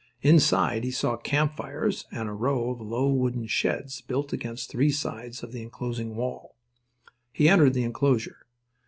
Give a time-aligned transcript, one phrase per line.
[0.23, 4.89] Inside he saw camp fires and a row of low wooden sheds built against three
[4.89, 6.55] sides of the enclosing wall.
[7.31, 8.47] He entered the enclosure.